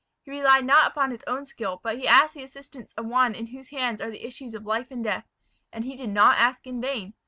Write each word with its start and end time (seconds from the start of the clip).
He 0.23 0.31
relied 0.31 0.65
not 0.65 0.87
upon 0.89 1.11
his 1.11 1.23
own 1.27 1.45
skill 1.45 1.79
but 1.83 1.99
he 1.99 2.07
asked 2.07 2.33
the 2.33 2.41
assistance 2.43 2.91
of 2.97 3.05
One 3.05 3.35
in 3.35 3.45
whose 3.45 3.69
hands 3.69 4.01
are 4.01 4.09
the 4.09 4.25
issues 4.25 4.55
of 4.55 4.65
life 4.65 4.87
and 4.89 5.03
death; 5.03 5.27
and 5.71 5.85
he 5.85 5.95
did 5.95 6.09
not 6.09 6.39
ask 6.39 6.65
in 6.65 6.81
vain. 6.81 7.13